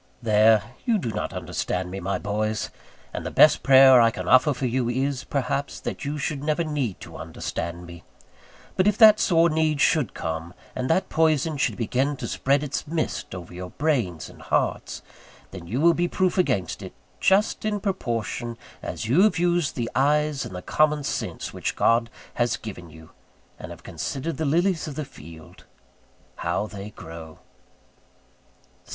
There, 0.19 0.63
you 0.83 0.97
do 0.97 1.11
not 1.11 1.31
understand 1.31 1.91
me, 1.91 1.99
my 1.99 2.17
boys; 2.17 2.71
and 3.13 3.23
the 3.23 3.29
best 3.29 3.61
prayer 3.61 4.01
I 4.01 4.09
can 4.09 4.27
offer 4.27 4.51
for 4.51 4.65
you 4.65 4.89
is, 4.89 5.23
perhaps, 5.25 5.79
that 5.79 6.03
you 6.03 6.17
should 6.17 6.43
never 6.43 6.63
need 6.63 6.99
to 7.01 7.17
understand 7.17 7.85
me: 7.85 8.03
but 8.75 8.87
if 8.87 8.97
that 8.97 9.19
sore 9.19 9.47
need 9.47 9.79
should 9.79 10.15
come, 10.15 10.55
and 10.75 10.89
that 10.89 11.09
poison 11.09 11.55
should 11.55 11.77
begin 11.77 12.17
to 12.17 12.27
spread 12.27 12.63
its 12.63 12.87
mist 12.87 13.35
over 13.35 13.53
your 13.53 13.69
brains 13.69 14.27
and 14.27 14.41
hearts, 14.41 15.03
then 15.51 15.67
you 15.67 15.79
will 15.79 15.93
be 15.93 16.07
proof 16.07 16.35
against 16.35 16.81
it; 16.81 16.93
just 17.19 17.63
in 17.63 17.79
proportion 17.79 18.57
as 18.81 19.05
you 19.05 19.21
have 19.21 19.37
used 19.37 19.75
the 19.75 19.87
eyes 19.93 20.45
and 20.45 20.55
the 20.55 20.63
common 20.63 21.03
sense 21.03 21.53
which 21.53 21.75
God 21.75 22.09
has 22.33 22.57
given 22.57 22.89
you, 22.89 23.11
and 23.59 23.69
have 23.69 23.83
considered 23.83 24.37
the 24.37 24.45
lilies 24.45 24.87
of 24.87 24.95
the 24.95 25.05
field, 25.05 25.65
how 26.37 26.65
they 26.65 26.89
grow. 26.89 27.37